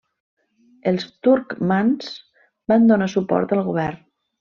Els 0.93 1.05
turcmans 1.29 2.11
van 2.75 2.93
donar 2.95 3.13
suport 3.19 3.59
al 3.61 3.67
govern. 3.73 4.07